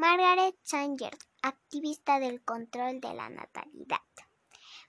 [0.00, 1.12] Margaret Sanger,
[1.42, 4.00] activista del control de la natalidad.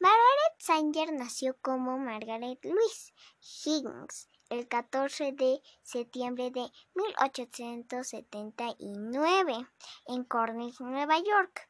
[0.00, 9.68] Margaret Sanger nació como Margaret Louise Higgins el 14 de septiembre de 1879
[10.08, 11.68] en Cornell, Nueva York.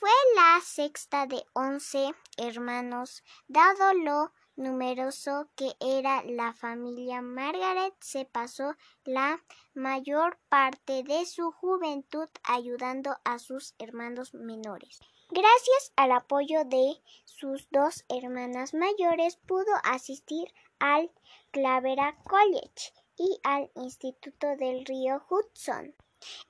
[0.00, 7.22] Fue la sexta de once hermanos, dado lo numeroso que era la familia.
[7.22, 8.74] Margaret se pasó
[9.04, 9.42] la
[9.74, 15.00] mayor parte de su juventud ayudando a sus hermanos menores.
[15.30, 21.10] Gracias al apoyo de sus dos hermanas mayores pudo asistir al
[21.50, 25.94] Clavera College y al Instituto del Río Hudson.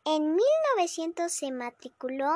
[0.04, 2.30] En 1900 se matriculó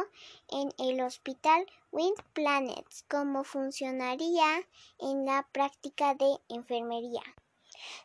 [0.48, 4.66] en el Hospital Wind Planets como funcionaria
[4.98, 7.22] en la práctica de enfermería.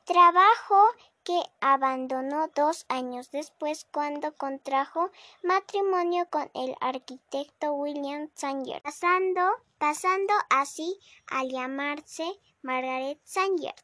[0.05, 0.87] Trabajo
[1.23, 5.09] que abandonó dos años después cuando contrajo
[5.41, 9.41] matrimonio con el arquitecto William Sanger, pasando,
[9.77, 12.25] pasando así a llamarse
[12.61, 13.75] Margaret Sanger.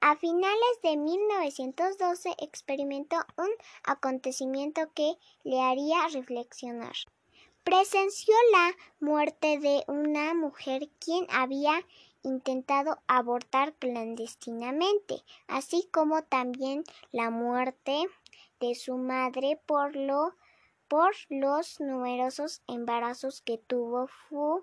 [0.00, 3.48] A finales de 1912 experimentó un
[3.82, 6.94] acontecimiento que le haría reflexionar.
[7.64, 11.84] Presenció la muerte de una mujer quien había
[12.22, 18.06] intentado abortar clandestinamente, así como también la muerte
[18.60, 20.34] de su madre por, lo,
[20.88, 24.08] por los numerosos embarazos que tuvo.
[24.28, 24.62] Fue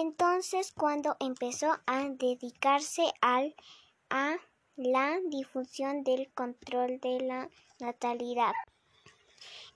[0.00, 4.36] entonces cuando empezó a dedicarse a
[4.76, 8.52] la difusión del control de la natalidad.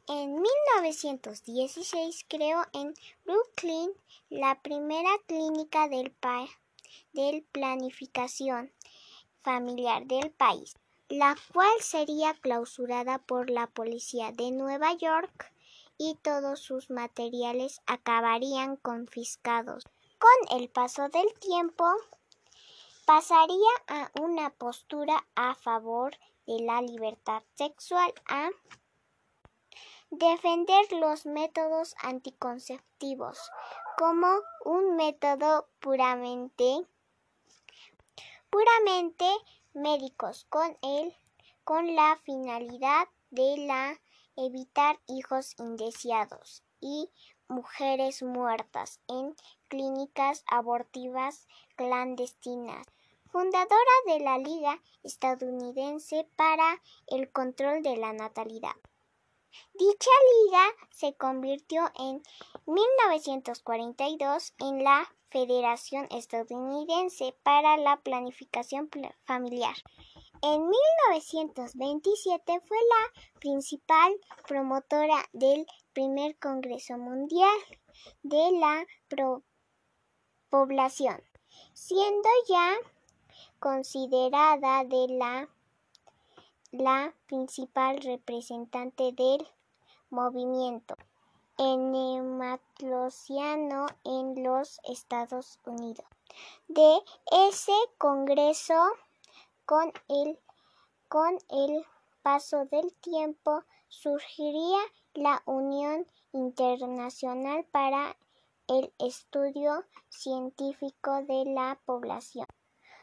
[0.08, 3.90] En 1916 creó en Brooklyn
[4.30, 6.14] la primera clínica del,
[7.12, 8.72] del planificación
[9.42, 10.74] familiar del país,
[11.08, 15.52] la cual sería clausurada por la policía de Nueva York
[15.98, 19.84] y todos sus materiales acabarían confiscados.
[20.22, 21.84] Con el paso del tiempo,
[23.04, 26.16] pasaría a una postura a favor
[26.46, 28.50] de la libertad sexual, a
[30.10, 33.50] defender los métodos anticonceptivos
[33.98, 34.28] como
[34.64, 36.86] un método puramente
[38.48, 39.28] puramente
[39.74, 40.78] médicos con
[41.64, 44.00] con la finalidad de la
[44.36, 47.10] evitar hijos indeseados y
[47.52, 49.36] mujeres muertas en
[49.68, 51.46] clínicas abortivas
[51.76, 52.86] clandestinas.
[53.30, 58.74] Fundadora de la Liga Estadounidense para el Control de la Natalidad.
[59.74, 60.10] Dicha
[60.44, 62.22] liga se convirtió en
[62.66, 68.90] 1942 en la Federación Estadounidense para la Planificación
[69.24, 69.76] Familiar.
[70.44, 74.12] En 1927 fue la principal
[74.48, 77.56] promotora del primer Congreso Mundial
[78.24, 78.84] de la
[80.50, 81.22] Población,
[81.74, 82.74] siendo ya
[83.60, 85.48] considerada de la
[86.72, 89.46] la principal representante del
[90.08, 90.96] movimiento
[91.58, 96.06] enematosiano en los Estados Unidos.
[96.66, 96.98] De
[97.30, 98.74] ese congreso,
[99.72, 100.38] con el,
[101.08, 101.86] con el
[102.20, 104.78] paso del tiempo, surgiría
[105.14, 108.14] la Unión Internacional para
[108.68, 112.44] el Estudio Científico de la Población.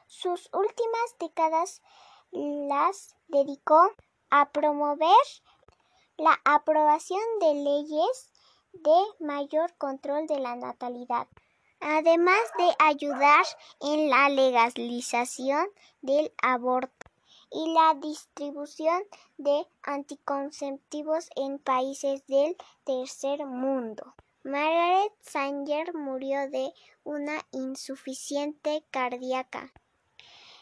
[0.06, 1.82] Sus últimas décadas
[2.30, 3.90] las dedicó
[4.30, 5.26] a promover
[6.18, 8.32] la aprobación de leyes
[8.74, 11.28] de mayor control de la natalidad,
[11.80, 13.46] además de ayudar
[13.82, 15.68] en la legalización
[16.02, 17.08] del aborto
[17.52, 19.04] y la distribución
[19.38, 24.16] de anticonceptivos en países del tercer mundo.
[24.44, 26.74] Margaret Sanger murió de
[27.04, 29.72] una insuficiencia cardíaca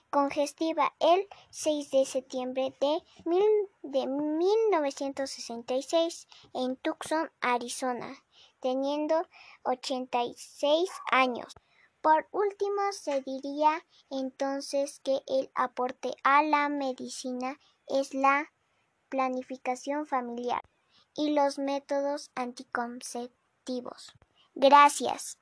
[0.09, 3.03] congestiva el 6 de septiembre de,
[3.83, 8.23] de 1966 en Tucson, Arizona,
[8.59, 9.27] teniendo
[9.63, 11.53] 86 años.
[12.01, 18.51] Por último, se diría entonces que el aporte a la medicina es la
[19.09, 20.61] planificación familiar
[21.15, 24.13] y los métodos anticonceptivos.
[24.53, 25.37] Gracias.